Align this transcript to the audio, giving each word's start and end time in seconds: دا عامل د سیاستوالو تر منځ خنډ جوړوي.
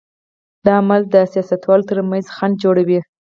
دا 0.65 0.73
عامل 0.79 1.01
د 1.13 1.15
سیاستوالو 1.33 1.87
تر 1.89 1.97
منځ 2.09 2.25
خنډ 2.35 2.55
جوړوي. 2.63 2.99